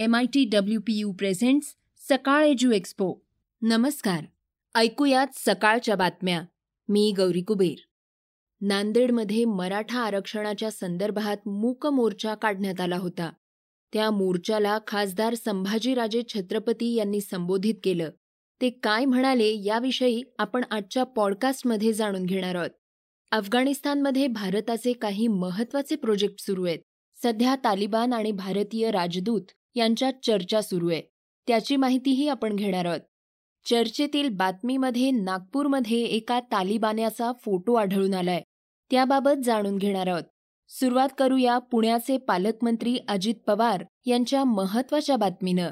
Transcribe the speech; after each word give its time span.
M 0.00 0.14
I 0.14 0.24
T 0.26 0.44
W 0.44 0.80
P 0.80 0.92
U 0.92 1.12
presents 1.12 1.76
Sakal 2.08 2.44
edu 2.44 2.70
expo 2.70 3.26
नमस्कार. 3.62 4.24
ऐकूयात 4.74 5.26
सकाळच्या 5.34 5.96
बातम्या. 5.96 6.42
मी 6.88 7.14
गौरी 7.16 7.42
कुबेर. 7.42 7.74
नांदेडमध्ये 8.60 9.44
मराठा 9.44 10.00
आरक्षणाच्या 10.00 10.70
संदर्भात 10.70 11.36
मूक 11.48 11.86
मोर्चा 11.86 12.34
काढण्यात 12.34 12.80
आला 12.80 12.96
होता. 12.96 13.32
त्या 13.92 14.10
मोर्चाला 14.10 14.78
खासदार 14.86 15.34
संभाजीराजे 15.34 16.22
छत्रपती 16.28 16.94
यांनी 16.94 17.20
संबोधित 17.20 17.74
केलं. 17.84 18.10
ते 18.60 18.70
काय 18.70 19.04
म्हणाले 19.04 19.62
याविषयी 19.64 20.22
आपण 20.38 20.64
आजच्या 20.70 21.04
पॉडकास्टमध्ये 21.04 21.92
जाणून 21.92 22.26
घेणार 22.26 22.54
आहोत. 22.54 22.70
अफगाणिस्तानमध्ये 23.30 24.26
भारताचे 24.26 24.92
काही 24.92 25.28
महत्त्वाचे 25.28 25.96
प्रोजेक्ट 25.96 26.40
सुरू 26.40 26.66
आहेत. 26.66 26.78
सध्या 27.22 27.56
तालिबान 27.56 28.12
आणि 28.12 28.32
भारतीय 28.32 28.90
राजदूत 28.90 29.42
यांच्यात 29.74 30.12
चर्चा 30.26 30.60
सुरू 30.60 30.90
आहे. 30.90 31.02
त्याची 31.46 31.76
माहितीही 31.76 32.28
आपण 32.28 32.56
घेणार 32.56 32.84
आहोत. 32.84 33.00
चर्चेतील 33.64 34.28
बातमीमध्ये 34.28 35.10
नागपूरमध्ये 35.10 36.02
एका 36.02 36.40
तालिबान्याचा 36.40 37.32
फोटो 37.44 37.74
आढळून 37.74 38.14
आलाय. 38.14 38.42
त्याबाबत 38.90 39.42
जाणून 39.44 39.76
घेणार 39.76 40.06
आहोत. 40.06 40.22
सुरुवात 40.68 41.08
करूया 41.18 41.58
पुण्याचे 41.58 42.18
पालकमंत्री 42.18 42.98
अजित 43.08 43.34
पवार 43.46 43.84
यांच्या 44.06 44.44
महत्त्वाच्या 44.44 45.16
बातमीनं. 45.16 45.68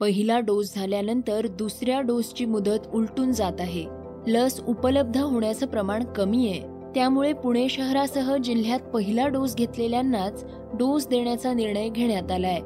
पहिला 0.00 0.40
डोस 0.40 0.74
झाल्यानंतर 0.74 1.46
दुसऱ्या 1.46 2.00
डोसची 2.00 2.44
मुदत 2.44 2.86
उलटून 2.94 3.32
जात 3.32 3.60
आहे. 3.60 3.86
लस 4.26 4.60
उपलब्ध 4.60 5.18
होण्याचं 5.18 5.66
प्रमाण 5.66 6.04
कमी 6.04 6.48
आहे. 6.48 6.60
त्यामुळे 6.94 7.32
पुणे 7.32 7.68
शहरासह 7.68 8.36
जिल्ह्यात 8.36 8.80
पहिला 8.80 9.28
डोस 9.28 9.56
घेतलेल्यांनाच 9.56 10.44
डोस 10.78 11.08
देण्याचा 11.08 11.52
निर्णय 11.52 11.88
घेण्यात 11.88 12.32
आलाय. 12.32 12.60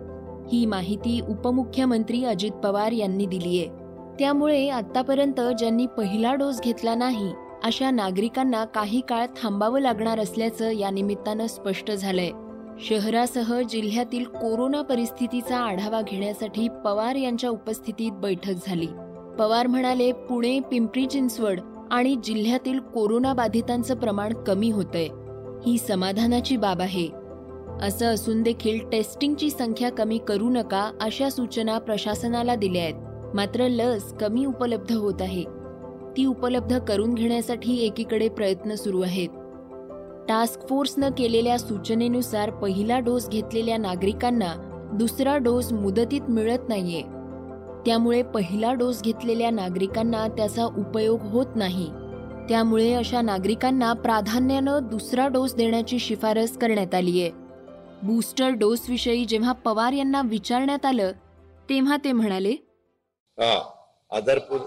ही 0.52 0.66
माहिती 0.66 1.20
उपमुख्यमंत्री 1.28 2.24
अजित 2.24 2.50
पवार 2.50 2.92
यांनी 2.92 3.26
दिली 3.26 3.58
आहे 3.58 3.68
त्यामुळे 4.18 4.68
आतापर्यंत 4.68 5.40
ज्यांनी 5.58 5.86
पहिला 5.86 6.34
डोस 6.34 6.60
घेतला 6.60 6.94
नाही 6.94 7.30
अशा 7.64 7.90
नागरिकांना 7.90 8.64
काही 8.64 9.00
काळ 9.08 9.26
थांबावं 9.26 9.80
लागणार 9.80 10.18
असल्याचं 10.18 10.70
या 10.70 10.90
निमित्तानं 10.90 11.46
स्पष्ट 11.46 11.90
झालंय. 11.90 12.30
शहरासह 12.80 13.60
जिल्ह्यातील 13.60 14.24
कोरोना 14.24 14.82
परिस्थितीचा 14.82 15.58
आढावा 15.58 16.00
घेण्यासाठी 16.02 16.68
पवार 16.84 17.14
यांच्या 17.14 17.50
उपस्थितीत 17.50 18.12
बैठक 18.12 18.54
झाली. 18.66 18.86
पवार 19.38 19.66
म्हणाले 19.66 20.12
पुणे 20.12 20.60
पिंपरी 20.60 21.06
चिंचवड 21.06 21.60
आणि 21.90 22.16
जिल्ह्यातील 22.24 22.78
कोरोना 22.78 23.34
बाधितांचं 23.34 23.94
प्रमाण 23.94 24.32
कमी 24.32 24.70
होतंय. 24.70 25.08
ही 25.66 25.78
समाधानाची 25.78 26.56
बाब 26.56 26.80
आहे. 26.80 27.21
असं 27.80 28.06
असून 28.06 28.42
देखील 28.42 28.78
टेस्टिंगची 28.88 29.50
संख्या 29.50 29.90
कमी 29.90 30.18
करू 30.18 30.50
नका 30.50 30.90
अशा 31.00 31.30
सूचना 31.30 31.78
प्रशासनाला 31.78 32.54
दिल्या 32.54 32.82
आहेत. 32.82 32.94
मात्र 33.34 33.68
लस 33.68 34.14
कमी 34.14 34.46
उपलब्ध 34.46 34.92
होत 34.92 35.14
आहे. 35.20 35.44
ती 36.16 36.24
उपलब्ध 36.24 36.78
करून 36.78 37.14
घेण्यासाठी 37.14 37.86
एकीकडे 37.86 38.28
प्रयत्न 38.28 38.74
सुरू 38.74 39.02
आहेत. 39.02 39.28
टास्क 40.28 40.68
फोर्सनं 40.68 41.10
केलेल्या 41.18 41.58
सूचनेनुसार 41.58 42.50
पहिला 42.50 42.98
डोस 42.98 43.28
घेतलेल्या 43.28 43.76
नागरिकांना 43.76 44.54
दुसरा 44.94 45.36
डोस 45.36 45.72
मुदतीत 45.72 46.20
मिळत 46.28 46.68
नाहीये. 46.68 47.02
त्यामुळे 47.86 48.22
पहिला 48.22 48.72
डोस 48.72 49.02
घेतलेल्या 49.02 49.50
नागरिकांना 49.50 50.28
त्याचा 50.28 50.64
उपयोग 50.64 51.20
होत 51.22 51.46
नाही. 51.56 51.88
त्यामुळे 52.48 52.94
अशा 52.94 53.20
नागरिकांना 53.20 53.92
प्राधान्यानं 53.92 54.78
दुसरा 54.82 55.28
डोस 55.28 55.54
देण्याची 55.54 55.98
शिफारस 55.98 56.58
करण्यात 56.58 56.94
आली 56.94 57.22
आहे 57.22 57.41
बूस्टर 58.02 58.50
डोस 58.60 58.88
विषयी 58.90 59.24
जेव्हा 59.24 59.52
पवार 59.64 59.92
यांना 59.92 60.20
विचारण्यात 60.26 60.84
आलं 60.84 61.12
तेव्हा 61.68 61.96
ते 62.04 62.12
म्हणाले 62.12 62.52
हा 63.38 63.52
आधारपूर 64.10 64.60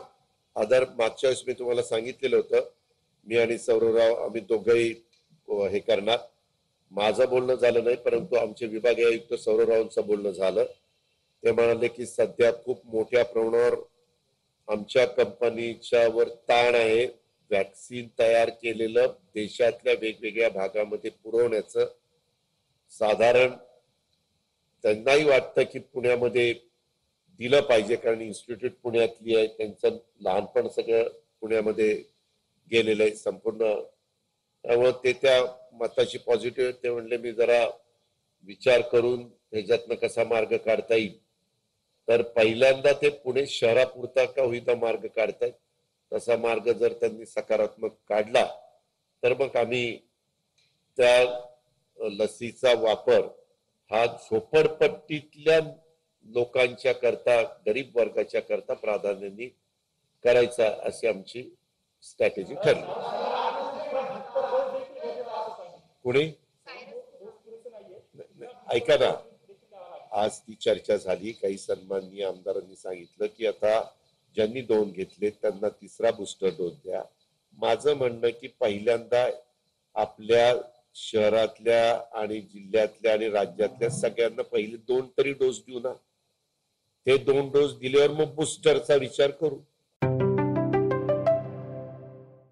आधार 0.55 0.83
मागच्या 0.97 1.29
वेळेस 1.29 1.43
मी 1.47 1.53
तुम्हाला 1.53 1.81
सांगितलेलं 1.83 2.35
होतं. 2.35 2.69
मी 3.27 3.37
आणि 3.37 3.57
सौरवराव 3.57 4.13
आम्ही 4.23 4.41
दोघंही 4.41 4.87
हे 5.71 5.79
करणार. 5.79 6.17
माझं 6.91 7.29
बोलणं 7.29 7.55
झालं 7.55 7.83
नाही 7.83 7.95
परंतु 7.95 8.35
आमचे 8.35 8.65
विभागीय 8.67 9.05
आयुक्त 9.05 9.33
सौरवरावांचं 9.35 10.05
बोलणं 10.07 10.31
झालं. 10.31 10.63
ते 11.43 11.51
म्हणाले 11.51 11.87
की 11.87 12.05
सध्या 12.05 12.51
खूप 12.65 12.81
मोठ्या 12.85 13.23
प्रमाणावर 13.25 13.75
आमच्या 14.67 15.05
कंपनीच्या 15.07 16.07
वर 16.07 16.27
ताण 16.49 16.75
आहे. 16.75 17.05
वॅक्सिन 17.51 18.07
तयार 18.19 18.49
केलेलं 18.61 19.13
देशातल्या 19.35 19.93
वेगवेगळ्या 20.01 20.49
भागामध्ये 20.49 21.09
पुरवण्याचं. 21.23 21.85
साधारण 22.99 23.53
त्यांनाही 24.83 25.23
वाटतं 25.23 25.63
की 25.63 25.79
पुण्यामध्ये 25.79 26.53
दिलं 27.39 27.61
पाहिजे 27.61 27.95
कारण 27.95 28.21
इन्स्टिट्यूट 28.21 28.71
पुण्यातली 28.83 29.35
आहे 29.35 29.47
त्यांचं 29.47 29.97
लहानपण 30.21 30.67
सगळं 30.67 31.07
पुण्यामध्ये 31.41 31.93
गेलेलं 32.71 33.03
आहे 33.03 33.15
संपूर्ण. 33.15 33.73
त्यामुळे 34.63 34.91
ते 35.03 35.13
त्या 35.13 35.39
मताची 35.79 36.17
पॉझिटिव्ह 36.17 36.71
ते 36.83 36.89
म्हणले 36.89 37.17
मी 37.17 37.31
जरा 37.31 37.63
विचार 38.47 38.81
करून 38.81 39.21
ह्याच्यातनं 39.51 39.95
कसा 39.95 40.23
मार्ग 40.23 40.55
काढता 40.57 40.95
येईल? 40.95 41.17
तर 42.07 42.21
पहिल्यांदा 42.21 42.91
ते 43.01 43.09
पुणे 43.09 43.45
शहरापुरता 43.47 44.25
का 44.25 44.41
होईना 44.41 44.75
मार्ग 44.75 45.07
काढतायत. 45.07 45.53
तसा 46.11 46.35
मार्ग 46.37 46.71
जर 46.71 46.93
त्यांनी 46.93 47.25
सकारात्मक 47.25 47.93
काढला 48.09 48.45
तर 49.23 49.33
मग 49.33 49.55
आम्ही 49.55 49.97
त्या 50.97 51.25
लसीचा 52.09 52.73
वापर 52.73 53.21
हा 53.91 54.05
झोपडपट्टीतल्या 54.05 55.59
लोकांच्या 56.25 56.93
करता 56.93 57.41
गरीब 57.65 57.97
वर्गाच्या 57.97 58.41
करता 58.41 58.73
प्राधान्याने 58.73 59.47
करायचा 60.23 60.67
अशी 60.83 61.07
आमची 61.07 61.55
स्ट्रॅटेजी 62.01 62.55
ठरली. 62.55 62.81
पुणे 66.03 66.31
ऐका 68.71 68.97
ना. 68.97 69.11
आज 70.11 70.39
ती 70.39 70.53
चर्चा 70.53 70.95
झाली. 70.95 71.31
काही 71.31 71.57
सन्माननीय 71.57 72.25
आमदारांनी 72.25 72.75
सांगितलं 72.75 73.27
की 73.37 73.47
आता 73.47 73.81
ज्यांनी 74.35 74.61
दोन 74.61 74.91
घेतले 74.91 75.29
त्यांना 75.29 75.69
तिसरा 75.69 76.11
बुस्टर 76.11 76.47
डोस 76.47 76.73
द्या. 76.73 77.03
माझं 77.53 77.93
म्हणणं 77.93 78.29
की 78.29 78.47
पहिल्यांदा 78.47 79.27
आपल्या 79.95 80.55
शहरातल्या 80.97 82.19
आणि 82.21 82.41
जिल्ह्यातल्या 82.41 83.13
आणि 83.13 83.29
राज्यातल्या 83.29 83.89
सगळ्यांना 83.89 84.41
पहिले 84.41 84.77
दोन 84.77 85.01
तरी 85.17 85.31
डोस 85.31 85.59
देऊ 85.59 85.79
ना. 85.79 85.93
ते 87.05 87.17
दोन 87.17 87.47
डोस 87.47 87.77
दिल्यावर 87.77 88.11
मग 88.11 88.33
बुस्टरचा 88.33 88.95
विचार 88.95 89.31
करू. 89.31 89.55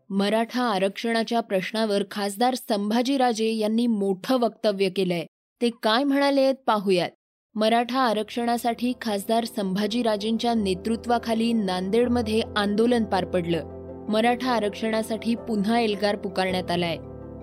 मराठा 0.10 0.64
आरक्षणाच्या 0.64 1.40
प्रश्नावर 1.40 2.04
खासदार 2.12 2.54
संभाजीराजे 2.54 3.54
यांनी 3.54 3.88
मोठं 3.88 4.40
वक्तव्य 4.40 4.90
केलंय. 4.90 5.26
ते 5.62 5.70
काय 5.84 6.04
म्हणाले 6.04 6.54
पाहूयात. 6.54 7.10
मराठा 7.56 8.00
आरक्षणासाठी 8.00 8.94
खासदार 9.02 9.44
संभाजीराजेंच्या 9.44 10.54
नेतृत्वाखाली 10.54 11.54
नांदेडमध्ये 11.54 12.42
आंदोलन 12.58 13.04
पार 13.04 13.26
पडलं. 13.26 13.66
मराठा 14.10 14.52
आरक्षणासाठी 14.52 15.36
पुन्हा 15.36 15.80
एल्गार 15.80 16.16
पुकारण्यात 16.16 16.72
आलाय. 16.72 16.98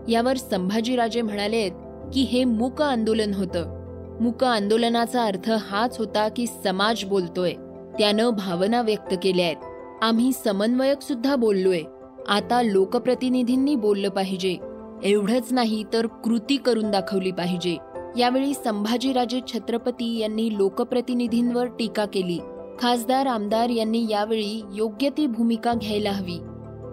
यावर 0.08 0.36
संभाजीराजे 0.36 1.22
म्हणालेत 1.22 1.70
की 2.14 2.22
हे 2.22 2.44
मूक 2.44 2.82
आंदोलन 2.82 3.34
होतं. 3.34 3.80
मूक 4.20 4.44
आंदोलनाचा 4.44 5.24
अर्थ 5.24 5.50
हाच 5.50 5.98
होता 5.98 6.28
की 6.28 6.46
समाज 6.46 7.04
बोलतोय. 7.04 7.52
त्यानं 7.98 8.30
भावना 8.30 8.82
व्यक्त 8.82 9.14
केल्या 9.22 9.46
आहेत. 9.46 9.56
आम्ही 10.02 10.32
समन्वयक 10.32 11.02
सुद्धा 11.02 11.36
बोललोय. 11.36 11.80
आता 12.28 12.62
लोकप्रतिनिधींनी 12.62 13.76
बोललं 13.76 14.08
पाहिजे. 14.08 14.56
एवढंच 15.04 15.52
नाही 15.52 15.84
तर 15.92 16.06
कृती 16.06 16.56
करून 16.56 16.90
दाखवली 16.90 17.30
पाहिजे. 17.30 17.76
यावेळी 18.16 18.54
संभाजीराजे 18.54 19.40
छत्रपती 19.54 20.18
यांनी 20.18 20.56
लोकप्रतिनिधींवर 20.56 21.66
टीका 21.66 22.04
केली. 22.04 22.38
खासदार 22.82 23.26
आमदार 23.26 23.68
यांनी 23.68 24.06
यावेळी 24.10 24.62
योग्य 24.74 25.08
ती 25.16 25.26
भूमिका 25.26 25.72
घ्यायला 25.72 26.10
हवी. 26.10 26.38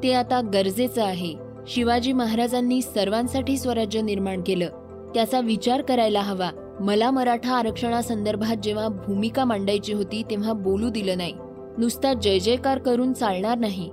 ते 0.03 0.13
आता 0.13 0.41
गरजेचं 0.41 1.03
आहे. 1.03 1.46
शिवाजी 1.67 2.13
महाराजांनी 2.13 2.81
सर्वांसाठी 2.81 3.57
स्वराज्य 3.57 4.01
निर्माण 4.01 4.41
केलं. 4.41 4.69
त्याचा 5.13 5.39
विचार 5.39 5.81
करायला 5.81 6.21
हवा. 6.21 6.77
मला 6.79 7.11
मराठा 7.11 7.55
आरक्षणासंदर्भात 7.55 8.55
जेव्हा 8.55 8.87
भूमिका 8.87 9.45
मांडायची 9.45 9.93
होती 9.93 10.23
तेव्हा 10.29 10.53
बोलू 10.53 10.89
दिलं 10.89 11.17
नाही. 11.17 11.33
नुसता 11.77 12.13
जय 12.13 12.39
जयकार 12.39 12.77
करून 12.77 13.13
चालणार 13.13 13.57
नाही. 13.57 13.89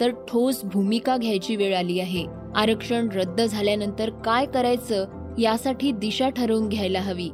तर 0.00 0.10
ठोस 0.10 0.60
भूमिका 0.64 1.16
घ्यायची 1.16 1.56
वेळ 1.56 1.76
आली 1.76 2.00
आहे. 2.00 2.26
आरक्षण 2.56 3.08
रद्द 3.14 3.40
झाल्यानंतर 3.40 4.10
काय 4.10 4.46
करायचं 4.46 5.06
यासाठी 5.38 5.92
दिशा 5.92 6.28
ठरवून 6.28 6.68
घ्यायला 6.68 7.00
हवी. 7.00 7.30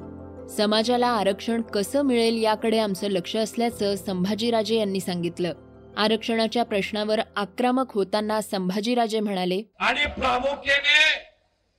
समाजाला 0.56 1.06
आरक्षण 1.06 1.62
कसं 1.62 2.02
मिळेल 2.02 2.42
याकडे 2.42 2.78
आमचं 2.78 3.08
लक्ष 3.08 3.36
असल्याचं 3.36 3.94
संभाजीराजे 3.96 4.76
यांनी 4.76 5.00
सांगितलं. 5.00 5.52
आरक्षणाच्या 5.96 6.64
प्रश्नावर 6.64 7.20
आक्रमक 7.36 7.92
होताना 7.94 8.40
संभाजीराजे 8.40 9.20
म्हणाले 9.20 9.62
आणि 9.80 10.06
प्रामुख्याने 10.06 11.00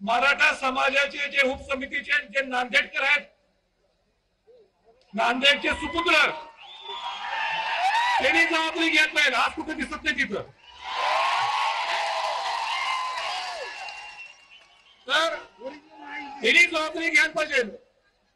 मराठा 0.01 0.54
समाजाचे 0.54 1.30
जे 1.31 1.48
उपसमितीचे 1.48 2.25
जे 2.33 2.42
नांदेडकर 2.45 3.04
आहेत 3.04 3.21
नांदेडचे 5.13 5.69
सुपुत्र 5.69 6.30
त्यांनी 8.21 8.44
जबाबदारी 8.45 8.89
घेत 8.89 9.13
नाही 9.13 9.33
आज 9.33 9.51
कुठे 9.51 9.74
दिसत 9.74 10.04
नाही 10.04 10.18
तिथं. 10.18 10.42
तर 15.07 15.36
त्यांनी 16.42 16.63
जबाबदारी 16.65 17.10
घ्यायला 17.10 17.31
पाहिजे. 17.31 17.63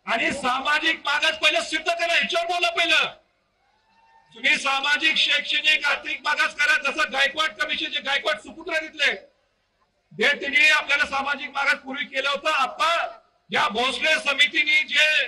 आणि 0.06 0.32
सामाजिक 0.32 1.00
मागास 1.06 1.38
पहिलं 1.38 1.62
सिद्ध 1.62 1.86
करा 1.86 2.14
ह्याच्यावर 2.14 2.48
बोला 2.48 2.70
पहिलं. 2.70 3.06
तुम्ही 4.36 4.58
सामाजिक 4.60 5.18
शैक्षणिक 5.18 5.86
आर्थिक 5.88 6.20
मागास 6.24 6.56
करा 6.56 6.76
जसं 6.82 7.12
गायकवाड 7.14 7.52
कमिशनचे 7.60 8.00
गायकवाड 8.06 8.40
सुपुत्र 8.40 8.80
घेतले. 8.80 9.14
जे 10.12 10.32
तिने 10.42 10.68
आपल्याला 10.70 11.06
सामाजिक 11.06 11.50
मागास 11.54 11.80
पूर्वी 11.84 12.06
केलं 12.06 12.30
होतं. 12.30 12.50
आता 12.52 12.90
या 13.50 13.68
भोसले 13.70 14.14
समितीने 14.20 14.82
जे 14.84 15.26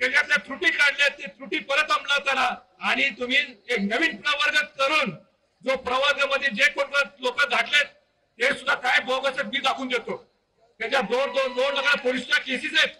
त्याच्यातल्या 0.00 0.36
त्रुटी 0.46 0.70
काढल्या 0.70 1.08
ते 1.08 1.26
त्रुटी 1.28 1.58
परत 1.70 1.90
अंमलात 1.92 2.28
आणा. 2.28 2.48
आणि 2.88 3.08
तुम्ही 3.18 3.36
एक 3.36 3.78
नवीन 3.80 4.16
प्रवर्ग 4.20 4.58
करून 4.78 5.10
जो 5.64 5.76
प्रवर्गामध्ये 5.88 6.48
जे 6.56 6.68
कोण 6.72 6.90
लोक 7.20 7.42
घातलेत 7.44 7.86
ते 8.38 8.52
सुद्धा 8.58 8.74
काय 8.74 9.00
बोगस 9.06 9.40
मी 9.44 9.58
दाखवून 9.58 9.88
देतो. 9.88 10.16
त्याच्या 10.80 11.00
दोन 11.00 11.32
दोन 11.32 11.52
दोन 11.54 11.74
लाख 11.74 11.96
पोलिसच्या 12.04 12.38
केसेस 12.38 12.78
आहेत. 12.78 12.94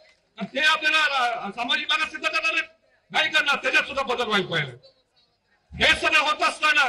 ते 0.55 0.61
आपल्याला 0.61 1.51
सामाजिक 1.57 1.89
मागास 1.91 2.11
सिद्ध 2.11 2.27
करणार 2.27 2.53
आहेत. 2.53 2.69
नाही 3.11 3.31
करणार 3.31 3.57
त्याच्यात 3.63 3.85
सुद्धा 3.85 4.03
बदल 4.03 4.25
व्हायला 4.25 4.51
पाहिजे. 4.51 5.01
हे 5.73 5.95
सगळं 6.01 6.19
होत 6.21 6.43
असताना 6.49 6.85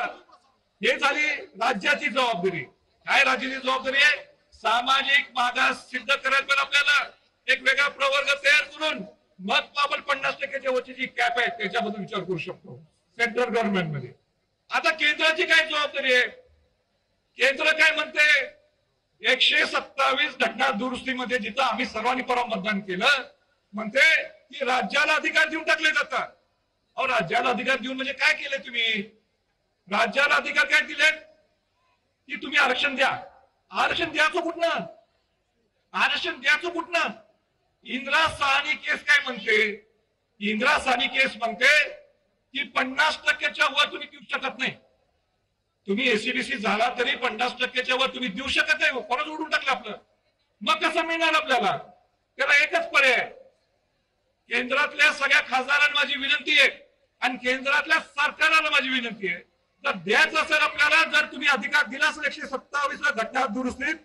हे 0.82 0.98
झाली 1.00 1.28
राज्याची 1.62 2.08
जबाबदारी. 2.08 2.64
काय 3.06 3.24
राज्याची 3.24 3.56
जबाबदारी 3.56 4.02
आहे? 4.04 4.18
सामाजिक 4.54 5.30
मागास 5.36 5.90
सिद्ध 5.92 6.08
करायला 6.08 6.46
पण 6.46 6.60
आपल्याला 6.60 7.04
एक 7.48 7.62
वेगळा 7.64 7.88
प्रवर्ग 7.90 8.28
तयार 8.44 8.64
करून 8.64 9.04
मग 9.40 9.80
आपण 9.84 10.02
पन्नास 10.02 10.36
टक्क्याच्या 10.42 10.72
वरची 10.72 10.94
जी 10.94 11.06
कॅप 11.08 11.40
आहे 11.40 11.48
त्याच्याबद्दल 11.58 12.00
विचार 12.00 12.20
करू 12.20 12.38
शकतो. 12.38 12.78
सेंट्रल 13.18 13.50
गव्हर्नमेंटमध्ये. 13.50 14.12
आता 14.70 14.90
केंद्राची 14.90 15.46
काय 15.46 15.66
जबाबदारी 15.66 16.14
आहे? 16.14 16.28
केंद्र 17.40 17.72
काय 17.72 17.92
म्हणते? 17.96 18.28
एकशे 19.22 19.66
सत्तावीस 19.66 20.38
घटना 20.38 20.70
दुरुस्तीमध्ये 20.78 21.38
जिथं 21.40 21.64
आम्ही 21.64 21.86
सर्वांनी 21.86 22.24
परवा 22.24 22.46
मतदान 22.46 22.80
केलं 22.80 23.22
म्हणते 23.74 24.14
की 24.24 24.66
राज्याला 24.66 25.14
अधिकार 25.14 25.48
देऊन 25.50 25.64
टाकले 25.64 25.92
जातात. 25.92 26.28
अहो 26.96 27.08
राज्याला 27.08 27.50
अधिकार 27.50 27.78
देऊन 27.78 27.96
म्हणजे 27.96 28.14
काय 28.14 28.34
केलं 28.34 28.58
तुम्ही? 28.58 29.02
राज्याला 29.92 30.36
अधिकार 30.36 30.66
काय 30.66 30.82
दिले 30.82 31.12
की 32.28 32.36
तुम्ही 32.36 32.58
आरक्षण 32.58 32.96
द्या. 32.96 33.24
आरक्षण 33.72 34.12
द्याचं 34.12 34.40
कुठनं? 34.40 34.86
आरक्षण 35.94 36.42
द्यायचं 36.42 36.70
कुठनं? 36.70 37.08
इंदिरा 37.84 38.28
साहनी 38.28 38.74
केस 38.74 39.04
काय 39.04 39.20
म्हणते? 39.24 39.90
इंदिरा 40.40 40.80
साहनी 40.80 41.08
केस 41.08 41.36
म्हणते 41.38 41.90
की 42.54 42.64
पन्नास 42.64 43.20
टक्क्याच्या 43.28 43.66
वर 43.66 43.92
तुम्ही 43.92 44.08
देऊ 44.08 44.20
शकत 44.32 44.60
नाही. 44.60 44.72
तुम्ही 45.88 46.10
एसीबीसी 46.10 46.58
झाला 46.58 46.96
तरी 47.00 47.16
पन्नास 47.16 47.54
टक्क्याच्या 47.60 47.96
वर 47.96 48.08
तुम्ही 48.08 48.30
देऊ 48.30 48.48
शकत 48.48 48.80
नाही. 48.80 48.92
परत 48.92 49.26
उडून 49.26 49.50
टाकलं 49.50 49.72
आपलं? 49.72 49.98
मग 50.62 50.90
कसं 50.90 51.06
मिळणार 51.06 51.34
आपल्याला? 51.34 51.78
त्याला 52.38 52.64
एकच 52.64 52.90
पर्याय 52.90 53.34
केंद्रातल्या 54.50 55.14
सगळ्या 55.14 55.42
खासदारांना 55.42 56.00
माझी 56.00 56.18
विनंती 56.18 56.60
आहे. 56.60 56.83
आणि 57.24 57.38
केंद्रातल्या 57.44 58.00
सरकाराला 58.00 58.70
माझी 58.70 58.90
विनंती 58.90 59.28
आहे. 59.28 59.42
तर 59.84 59.96
द्यायचं 59.96 60.38
असेल 60.42 60.62
आपल्याला 60.62 61.04
जर 61.12 61.26
तुम्ही 61.32 61.48
अधिकार 61.48 61.86
दिला 61.88 62.08
असेल 62.08 62.26
एकशे 62.26 62.48
सत्तावीस 62.48 63.00
घटना 63.12 63.46
दुरुस्तीत 63.54 63.96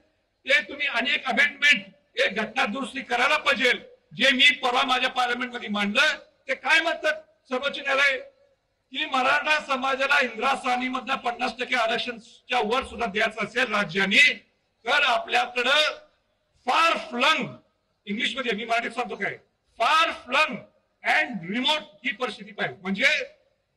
ते 0.47 0.61
तुम्ही 0.69 0.87
अनेक 0.87 1.27
अमेंडमेंट 1.29 2.21
एक 2.21 2.35
घटना 2.35 2.65
दुरुस्ती 2.67 3.01
करायला 3.03 3.37
पाहिजे. 3.37 3.73
जे 4.15 4.31
मी 4.33 4.51
परवा 4.63 4.83
माझ्या 4.87 5.09
पार्लमेंटमध्ये 5.11 5.69
मांडलं 5.69 6.17
ते 6.49 6.55
काय 6.55 6.81
म्हणतात? 6.81 7.15
सर्वोच्च 7.51 7.79
न्यायालय 7.79 8.17
की 8.93 9.05
मराठा 9.13 9.59
समाजाला 9.67 10.21
इंदिरा 10.21 10.55
सानी 10.65 10.89
मधल्या 10.89 11.17
पन्नास 11.25 11.55
टक्के 11.59 11.77
आरक्षणच्या 11.77 12.61
वर 12.65 12.85
सुद्धा 12.85 13.07
द्यायचं 13.07 13.45
असेल 13.45 13.73
राज्याने 13.75 14.33
तर 14.85 15.03
आपल्याकडं 15.05 15.97
फार 16.67 16.97
फ्लंग 17.11 17.47
इंग्लिशमध्ये 18.07 18.53
मी 18.53 18.65
मराठीत 18.65 18.91
सांगतो 18.91 19.17
काय? 19.17 19.37
फार 19.79 20.11
फ्लंग 20.25 20.57
अँड 21.05 21.51
रिमोट 21.51 21.81
ही 21.81 22.15
परिस्थिती 22.15 22.53
पाहिजे. 22.53 22.77
म्हणजे 22.83 23.05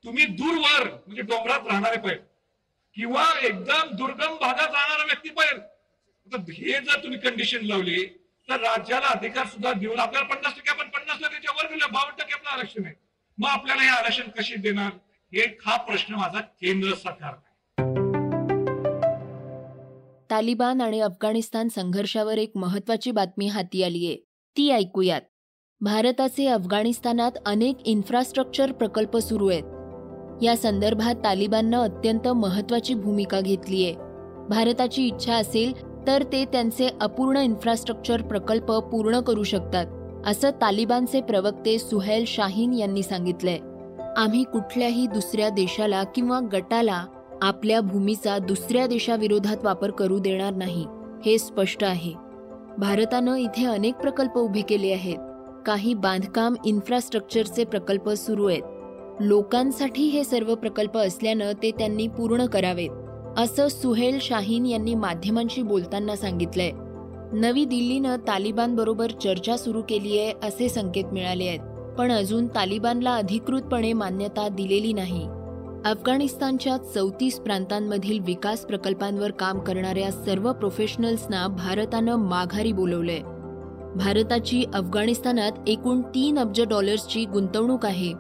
तुम्ही 0.04 0.26
दूरवर 0.26 0.84
म्हणजे 0.90 1.22
डोंगरात 1.22 1.60
राहणारे 1.68 1.98
पाहिजे. 1.98 2.32
किंवा 2.96 3.26
एकदम 3.42 3.96
दुर्गम 3.96 4.36
भागात 4.36 4.68
राहणारा 4.68 5.04
व्यक्ती 5.04 5.30
पाहिजे. 5.30 5.72
हे 6.54 6.72
जर 6.72 7.04
तुम्ही 7.04 7.20
कंडिशन 7.20 7.66
लावली 7.66 8.06
तर 8.50 8.60
राज्याला 8.60 9.08
अधिकार 9.08 9.46
सुद्धा 9.46 9.74
देऊन 9.74 10.00
आपल्याला 10.00 10.28
पन्नास 10.28 10.56
टक्के 10.56 10.70
आपण 10.70 10.90
पन्नास 10.90 11.20
टक्क्याच्या 11.22 11.52
वर 11.52 11.74
गेलो 11.74 11.88
बावन्न 11.88 12.20
टक्के 12.20 12.34
आपलं 12.34 12.50
आरक्षण 12.50 12.86
आहे. 12.86 12.96
मग 13.38 13.50
आपल्याला 13.50 13.82
हे 13.82 13.90
आरक्षण 13.90 14.24
कशी 14.30 14.56
देणार? 14.56 14.90
हे 15.34 15.58
हा 15.66 15.78
प्रश्न 15.78 16.16
माझा 16.16 16.42
केंद्र 16.42 16.94
सरकार. 16.96 17.34
तालिबान 20.32 20.82
आणि 20.82 21.00
अफगाणिस्तान 21.00 21.68
संघर्षावर 21.68 22.38
एक 22.38 22.52
महत्वाची 22.56 23.12
बातमी 23.12 23.48
हाती 23.48 23.84
आलीये. 23.84 24.16
ती 24.58 24.72
ऐकूयात. 24.72 25.22
भारताचे 25.84 26.46
अफगाणिस्तानात 26.48 27.32
अनेक 27.46 27.78
इन्फ्रास्ट्रक्चर 27.86 28.72
प्रकल्प 28.72 29.18
सुरू 29.18 29.48
आहेत. 29.50 29.64
या 30.44 30.56
संदर्भात 30.58 31.16
तालिबाननं 31.24 31.78
अत्यंत 31.78 32.28
महत्वाची 32.28 32.94
भूमिका 32.94 33.40
घेतली 33.42 33.86
आहे. 33.86 33.96
भारताची 34.50 35.06
इच्छा 35.08 35.36
असेल 35.36 35.74
तर 36.08 36.24
ते 36.24 36.46
त्यांचे 36.46 36.90
अपूर्ण 37.02 37.38
इन्फ्रास्ट्रक्चर 37.38 38.22
प्रकल्प 38.22 38.72
पूर्ण 38.72 39.20
करू 39.20 39.44
शकतात 39.44 39.86
असं 40.26 40.50
तालिबानचे 40.50 41.22
प्रवक्ते 41.22 41.78
सुहेल 41.80 42.24
शाहीन 42.28 42.74
यांनी 42.74 43.04
सांगितलंय. 43.04 43.58
आम्ही 44.18 44.44
कुठल्याही 44.44 45.08
दुसऱ्या 45.08 45.50
देशाला 45.50 46.04
किंवा 46.04 46.40
गटाला 46.54 47.06
आपल्या 47.42 47.82
भूमीचा 47.82 48.38
दुसऱ्या 48.38 48.88
देशाविरोधात 48.88 49.58
वापर 49.64 49.92
करू 49.92 50.20
देणार 50.20 50.54
नाही 50.54 50.86
हे 51.26 51.38
स्पष्ट 51.38 51.84
आहे. 51.84 52.14
भारतानं 52.78 53.36
इथे 53.36 53.66
अनेक 53.66 53.96
प्रकल्प 53.96 54.38
उभे 54.38 54.62
केले 54.62 54.92
आहेत. 54.92 55.18
काही 55.66 55.94
बांधकाम 55.94 56.56
इन्फ्रास्ट्रक्चरचे 56.66 57.64
प्रकल्प 57.64 58.10
सुरू 58.10 58.48
आहेत. 58.48 58.62
लोकांसाठी 59.20 60.04
हे 60.04 60.24
सर्व 60.24 60.56
प्रकल्प 60.56 60.98
असल्यानं 60.98 61.52
ते 61.64 61.72
त्यांनी 61.72 62.08
पूर्ण 62.08 62.46
करावेत 62.46 62.90
असं 63.38 63.68
सुहेल 63.68 64.18
शाहीन 64.22 64.66
यांनी 64.66 64.96
माध्यमांशी 64.96 65.62
बोलताना 65.62 66.16
सांगितलंय. 66.16 66.72
नवी 67.34 67.66
दिल्लीनं 67.66 68.16
तालिबान 68.16 68.76
बरोबर 68.76 69.12
चर्चा 69.12 69.58
सुरू 69.58 69.82
केली 69.82 70.20
आहे 70.20 70.34
असे 70.44 70.70
संकेत 70.70 71.06
मिळाले 71.12 71.48
आहेत. 71.48 71.60
पण 71.98 72.12
अजून 72.12 72.48
तालिबानला 72.48 73.16
अधिकृतपणे 73.16 73.94
मान्यता 73.94 74.48
दिलेली 74.48 74.94
नाही. 74.94 75.28
अफगाणिस्तानच्या 75.86 76.78
चौतीस 76.78 77.40
प्रांतांमधील 77.40 78.20
विकास 78.20 78.66
प्रकल्पांवर 78.66 79.32
काम 79.32 79.60
करणाऱ्या 79.60 80.12
सर्व 80.12 80.54
प्रोफेशनल्सना 80.54 81.48
भारतानं 81.48 82.16
माघारी 82.16 82.72
बोलवलंय. 82.72 83.20
भारताची 83.96 84.64
अफगाणिस्तानात 84.74 85.52
एकूण 85.68 86.02
तीन 86.02 86.40
अब्ज 86.40 86.62
डॉलर्सची 86.62 87.26
गुंतवणूक 87.26 87.86
आहे. 87.86 88.14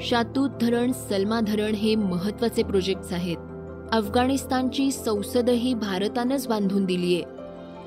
शातूत 0.00 0.50
धरण 0.60 0.92
सलमा 0.92 1.40
धरण 1.40 1.74
हे 1.74 1.94
महत्त्वाचे 1.94 2.62
प्रोजेक्ट्स 2.62 3.12
आहेत. 3.12 3.36
अफगाणिस्तानची 3.92 4.90
संसदही 4.90 5.74
भारतानंच 5.74 6.48
बांधून 6.48 6.84
दिलीये 6.84 7.22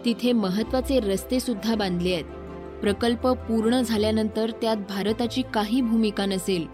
तिथे 0.06 0.32
महत्त्वाचे 0.32 1.00
रस्ते 1.00 1.40
सुद्धा 1.40 1.76
बांधले 1.76 2.14
आहेत. 2.14 2.26
प्रकल्प 2.82 3.28
पूर्ण 3.28 3.82
झाल्यानंतर 3.82 4.52
त्यात 4.52 4.78
भारताची 4.90 5.42
काही 5.54 5.82
भूमिका 5.82 6.26
नसेल. 6.26 6.68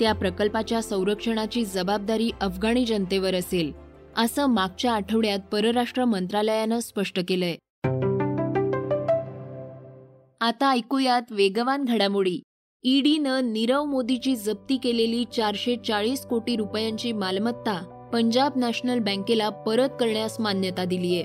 त्या 0.00 0.12
प्रकल्पाच्या 0.12 0.82
संरक्षणाची 0.82 1.64
जबाबदारी 1.64 2.30
अफगाणी 2.40 2.84
जनतेवर 2.84 3.34
असेल 3.34 3.72
असं 4.16 4.46
मागच्या 4.46 4.92
आठवड्यात 4.92 5.38
परराष्ट्र 5.52 6.04
मंत्रालयानं 6.04 6.80
स्पष्ट 6.80 7.20
केलंय. 7.28 7.56
आता 10.40 10.70
ऐकूयात 10.70 11.22
वेगवान 11.30 11.84
घडामोडी. 11.84 12.40
ईडीनं 12.84 13.52
नीरव 13.52 13.84
मोदीची 13.84 14.36
जप्ती 14.36 14.76
केलेली 14.76 15.24
चारशे 15.36 15.76
चाळीस 15.76 16.20
कोटी 16.20 16.56
रुपयांची 16.56 17.12
मालमत्ता 17.12 18.08
पंजाब 18.12 18.52
नॅशनल 18.56 18.98
बँकेला 18.98 19.48
परत 19.48 19.88
करण्यास 20.00 20.40
मान्यता 20.40 20.84
दिलीय. 20.84 21.22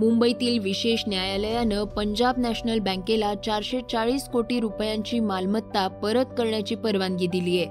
मुंबईतील 0.00 0.58
विशेष 0.58 1.02
न्यायालयानं 1.06 1.84
पंजाब 1.84 2.38
नॅशनल 2.38 2.78
बँकेला 2.78 3.34
चारशे 3.34 3.80
चाळीस 3.92 4.28
कोटी 4.28 4.60
रुपयांची 4.60 5.20
मालमत्ता 5.20 5.88
परत 5.88 6.34
करण्याची 6.38 6.74
परवानगी 6.74 7.26
दिलीय. 7.26 7.64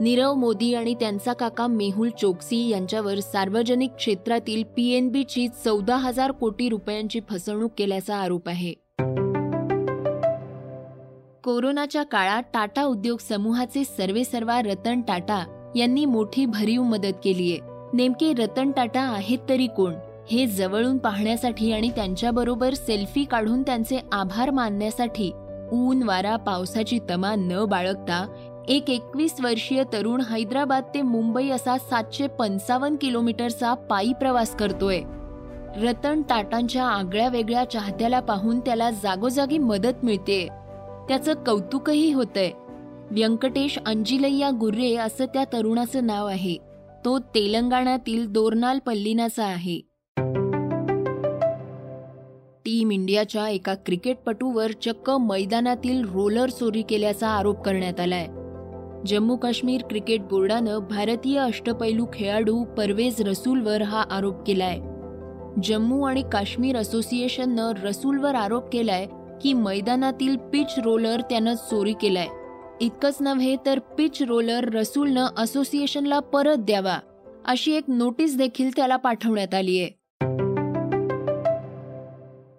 नीरव 0.00 0.34
मोदी 0.34 0.74
आणि 0.74 0.94
त्यांचा 0.94 1.32
काका 1.32 1.66
मेहुल 1.66 2.10
चोक्सी 2.10 2.68
यांच्यावर 2.68 3.20
सार्वजनिक 3.20 3.90
क्षेत्रातील 3.90 4.62
पीएनबीची 4.76 5.48
चौदा 5.64 5.96
हजार 5.96 6.30
कोटी 6.30 6.68
रुपयांची 6.68 7.20
फसवणूक 7.30 7.72
केल्याचा 7.78 8.16
आरोप 8.16 8.48
आहे. 8.48 8.81
कोरोनाच्या 11.44 12.02
काळात 12.02 12.42
टाटा 12.54 12.82
उद्योग 12.82 13.18
समूहाचे 13.28 13.84
सर्वेसर्वा 13.84 14.60
रतन 14.62 15.00
टाटा 15.00 15.44
यांनी 15.76 16.04
मोठी 16.04 16.46
भरीव 16.46 16.82
मदत 16.82 17.16
केलीये 17.24 17.58
नेमके 17.92 18.32
रतन 18.32 18.70
टाटा 18.70 19.00
आहेत 19.00 19.38
तरी 19.48 19.66
कोण? 19.66 19.94
हे 20.30 20.46
जवळून 20.46 20.98
पाहण्यासाठी 20.98 21.72
आणि 21.72 21.90
त्यांच्याबरोबर 21.90 22.74
सेल्फी 22.74 23.24
काढून 23.24 23.62
त्यांचे 23.62 23.98
आभार 24.12 24.50
मानण्यासाठी 24.50 25.30
ऊन 25.72 26.02
वारा 26.02 26.36
पावसाची 26.36 26.98
तमा 27.10 27.34
न 27.34 27.64
बाळगता 27.64 28.26
एक 28.68 28.90
एकवीस 28.90 29.34
वर्षीय 29.42 29.82
तरुण 29.92 30.20
हैदराबाद 30.20 30.82
ते 30.94 31.02
मुंबई 31.02 31.48
असा 31.48 31.78
सातशे 31.78 32.26
पंचावन्न 32.26 32.96
किलोमीटरचा 32.96 33.74
पायी 33.74 34.12
प्रवास 34.12 34.56
करतोय. 34.56 35.00
रतन 35.76 36.22
टाटांच्या 36.22 36.84
आगळ्या 36.84 37.28
वेगळ्या 37.28 37.64
चाहत्याला 37.64 38.20
पाहून 38.20 38.60
त्याला 38.60 38.90
जागोजागी 38.90 39.58
मदत 39.58 40.04
मिळते 40.04 40.48
त्याचं 41.08 41.34
कौतुकही 41.34 42.12
होतंय. 42.12 42.50
व्यंकटेश 43.10 43.78
अंजिलय्या 43.86 44.50
गुर्रे 44.50 44.96
असं 44.96 45.24
त्या 45.24 45.44
तरुणाचं 45.44 46.06
नाव 46.06 46.26
आहे. 46.26 46.56
तो 47.04 47.18
तेलंगणातील 47.18 48.32
दोरनाल 48.32 48.78
पल्लिनाचा 48.78 49.44
आहे. 49.44 49.80
टीम 52.64 52.90
इंडियाच्या 52.90 53.48
एका 53.48 53.74
क्रिकेटपटूवर 53.74 54.70
चक्क 54.70 55.10
मैदानातील 55.10 56.04
रोलर 56.04 56.48
चोरी 56.48 56.82
केल्याचा 56.82 57.28
आरोप 57.28 57.62
करण्यात 57.62 58.00
आलाय. 58.00 58.26
जम्मू 59.06 59.36
काश्मीर 59.36 59.80
क्रिकेट 59.80 60.20
बोर्डानं 60.20 60.78
भारतीय 60.78 61.38
अष्टपैलू 61.38 62.06
खेळाडू 62.12 62.64
परवेज 62.64 63.20
रसूलवर 63.20 63.82
हा 63.82 64.04
आरोप 64.10 64.34
केलाय. 64.46 64.78
जम्मू 65.64 66.02
आणि 66.02 66.22
काश्मीर 66.32 66.76
असोसिएशननं 66.76 67.72
रसूलवर 67.82 68.34
आरोप 68.34 68.62
केलाय 68.72 69.06
की 69.42 69.52
मैदानातील 69.52 70.36
पिच 70.36 70.78
रोलर 70.84 71.20
त्यानं 71.20 71.54
चोरी 71.54 71.92
केलाय. 71.92 72.26
इतकंच 72.80 73.16
नव्हे 73.20 73.56
तर 73.66 73.78
पिच 73.78 74.22
रोलर 74.22 74.74
रसूलनं 74.74 75.26
असोसिएशनला 75.36 76.20
परत 76.20 76.56
द्यावा 76.56 76.98
अशी 77.44 77.72
एक 77.72 77.84
नोटीस 77.88 78.36
देखील 78.36 78.70
त्याला 78.76 78.96
पाठवण्यात 78.96 79.54
आली 79.54 79.80
आहे. 79.80 80.02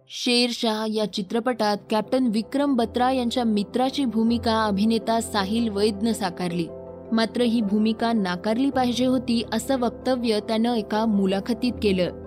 शेरशाह 0.10 0.86
या 0.90 1.14
चित्रपटात 1.14 1.78
कॅप्टन 1.90 2.28
विक्रम 2.28 2.76
बत्रा 2.76 3.12
यांच्या 3.12 3.44
मित्राची 3.44 4.06
भूमिका 4.06 4.66
अभिनेता 4.66 5.22
साहिल 5.22 5.70
वैदनं 5.70 6.14
साकारली. 6.14 6.68
मात्र 7.12 7.42
ही 7.42 7.62
भूमिका 7.62 8.14
नाकारली 8.14 8.70
पाहिजे 8.70 9.06
होती 9.06 9.44
असं 9.54 9.80
वक्तव्य 9.80 10.40
त्यानं 10.40 10.76
एका 10.76 11.06
मुलाखतीत 11.06 11.74
केलं. 11.84 12.23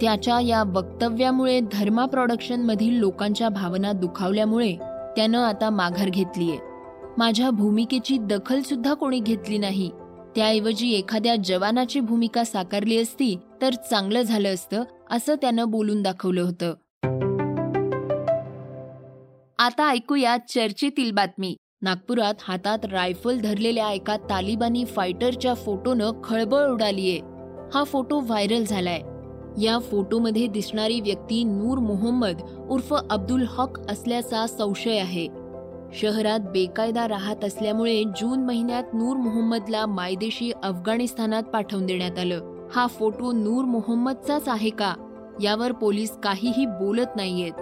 त्याच्या 0.00 0.40
या 0.40 0.62
वक्तव्यामुळे 0.62 1.60
धर्मा 1.72 2.04
प्रॉडक्शन 2.04 2.60
मधील 2.60 2.98
लोकांच्या 2.98 3.48
भावना 3.48 3.92
दुखावल्यामुळे 3.92 4.76
त्यानं 5.16 5.38
आता 5.38 5.70
माघार 5.70 6.08
घेतलीये. 6.08 6.58
माझ्या 7.18 7.50
भूमिकेची 7.50 8.18
दखल 8.18 8.60
सुद्धा 8.60 8.94
कोणी 8.94 9.20
घेतली 9.20 9.58
नाही. 9.58 9.90
त्याऐवजी 10.36 10.92
एखाद्या 10.92 11.36
जवानाची 11.36 12.00
भूमिका 12.00 12.44
साकारली 12.44 12.98
असती 12.98 13.38
तर 13.62 13.74
चांगलं 13.90 14.22
झालं 14.22 14.54
असतं 14.54 14.84
असं 15.10 15.34
त्यानं 15.34 15.68
बोलून 15.68 16.02
दाखवलं 16.02 16.42
होतं. 16.42 16.74
आता 19.58 19.88
ऐकूया 19.88 20.36
चर्चेतील 20.48 21.12
बातमी. 21.12 21.56
नागपुरात 21.82 22.34
हातात 22.40 22.78
रायफल 22.84 23.40
धरलेल्या 23.40 23.90
एका 23.90 24.16
तालिबानी 24.16 24.84
फायटरच्या 24.84 25.54
फोटोनं 25.54 26.10
खळबळ 26.24 26.66
उडालीये. 26.66 27.20
हा 27.74 27.84
फोटो 27.84 28.20
व्हायरल 28.20 28.64
झालाय. 28.64 29.00
या 29.60 29.78
फोटोमध्ये 29.78 30.46
दिसणारी 30.46 31.00
व्यक्ती 31.00 31.44
नूर 31.44 31.78
मोहम्मद 31.78 32.66
उर्फ 32.70 32.94
अब्दुल 33.10 33.46
हक 33.48 33.90
असल्याचा 33.90 34.46
संशय 34.46 34.98
आहे. 34.98 35.28
शहरात 35.94 36.40
बेकायदा 36.40 37.08
राहत 37.08 37.44
असल्यामुळे 37.44 38.04
जून 38.04 38.38
महिन्यात 38.40 38.82
नूर 38.94 39.16
मोहम्मदला 39.16 39.86
मायदेशी 39.86 40.52
अफगाणिस्तानात 40.62 41.42
पाठवून 41.42 41.86
देण्यात 41.86 42.18
आलं. 42.18 42.68
हा 42.74 42.86
फोटो 42.86 43.32
नूर 43.32 43.64
मोहम्मदचाच 43.64 44.48
आहे 44.48 44.70
का? 44.70 44.94
यावर 45.42 45.72
पोलीस 45.72 46.10
काहीही 46.10 46.66
बोलत 46.66 47.16
नाहीयेत. 47.16 47.52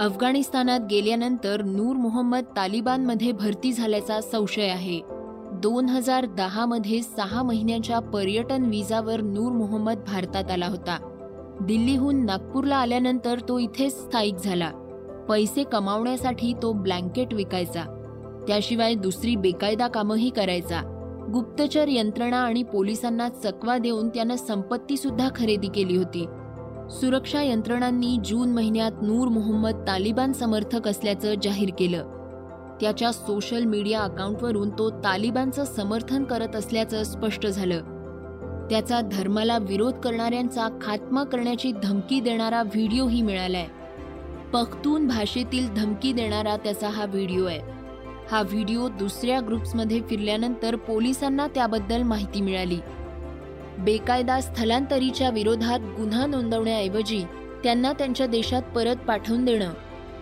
अफगाणिस्तानात 0.00 0.80
गेल्यानंतर 0.90 1.62
नूर 1.62 1.96
मोहम्मद 1.96 2.44
तालिबानमध्ये 2.56 3.32
भरती 3.32 3.72
झाल्याचा 3.72 4.20
संशय 4.20 4.68
आहे. 4.68 5.00
दोन 5.52 5.86
हजार 5.86 6.26
दहामध्ये 6.26 7.02
सहा 7.02 7.42
महिन्याच्या 7.42 7.98
पर्यटन 7.98 8.62
विजावर 8.62 9.20
नूर 9.20 9.52
मोहम्मद 9.52 9.96
भारतात 10.06 10.50
आला 10.50 10.66
होता. 10.66 11.07
दिल्लीहून 11.60 12.24
नागपूरला 12.24 12.76
आल्यानंतर 12.76 13.38
तो 13.48 13.58
इथेच 13.58 14.04
स्थायिक 14.04 14.34
झाला. 14.36 14.70
पैसे 15.28 15.62
कमावण्यासाठी 15.62 16.52
तो 16.62 16.72
ब्लँकेट 16.72 17.34
विकायचा. 17.34 17.82
त्याशिवाय 18.46 18.94
दुसरी 18.94 19.36
बेकायदा 19.36 19.86
कामही 19.86 20.30
करायचा. 20.30 20.94
गुप्तचर 21.32 21.84
यंत्रणा 21.88 22.36
आणि 22.36 22.62
पोलिसांना 22.62 23.28
चकवा 23.28 23.78
देऊन 23.78 24.08
त्यानं 24.08 24.36
संपत्ती 24.36 24.96
सुद्धा 24.96 25.28
खरेदी 25.36 25.66
केली 25.66 25.96
होती. 25.96 26.26
सुरक्षा 26.90 27.42
यंत्रणांनी 27.42 28.18
जून 28.24 28.48
महिन्यात 28.48 28.92
नूर 29.02 29.28
मोहम्मद 29.28 29.84
तालिबान 29.86 30.32
समर्थक 30.32 30.88
असल्याचं 30.88 31.34
जाहीर 31.42 31.68
केलं. 31.78 32.04
त्याच्या 32.80 33.12
सोशल 33.12 33.64
मीडिया 33.64 34.00
अकाउंटवरून 34.00 34.70
तो 34.70 34.90
तालिबानचं 34.90 35.64
समर्थन 35.64 36.24
करत 36.24 36.56
असल्याचं 36.56 37.02
स्पष्ट 37.02 37.46
झालं. 37.46 37.97
त्याचा 38.70 39.00
धर्माला 39.00 39.58
विरोध 39.58 39.94
करणाऱ्यांचा 39.94 40.78
खात्मा 40.82 41.24
करण्याची 41.24 41.72
धमकी 41.82 42.20
देणारा 42.20 42.62
व्हिडिओही 42.62 43.22
मिळालाय. 43.22 43.66
पख्तून 44.52 45.06
भाषेतील 45.06 45.74
धमकी 45.74 46.12
देणारा 46.12 46.56
त्याचा 46.56 46.88
हा 46.88 47.04
व्हिडिओ 47.04 47.44
आहे. 47.44 47.60
हा 48.30 48.42
व्हिडिओ 48.42 48.88
दुसऱ्या 48.88 49.40
ग्रुप्समध्ये 49.40 50.00
फिरल्यानंतर 50.00 50.76
पोलिसांना 50.76 51.46
त्याबद्दल 51.46 52.02
माहिती 52.02 52.40
मिळाली. 52.40 52.78
बेकायदा 53.78 54.40
स्थलांतरीच्या 54.40 55.30
विरोधात 55.30 55.80
गुन्हा 55.80 56.26
नोंदवण्याऐवजी 56.26 57.24
त्यांना 57.64 57.92
त्यांच्या 57.92 58.26
देशात 58.26 58.62
परत 58.62 58.96
पाठवून 58.96 59.44
देणं 59.44 59.70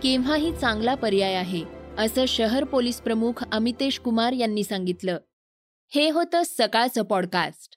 केव्हाही 0.03 0.55
चांगला 0.55 0.95
पर्याय 0.95 1.33
आहे 1.33 1.63
असं 1.97 2.25
शहर 2.27 2.63
पोलीस 2.63 3.01
प्रमुख 3.01 3.43
अमितेश 3.51 3.99
कुमार 3.99 4.31
यांनी 4.31 4.63
सांगितलं. 4.63 5.17
हे 5.89 6.09
होतं 6.09 6.41
सकाळचं 6.45 7.01
पॉडकास्ट. 7.01 7.76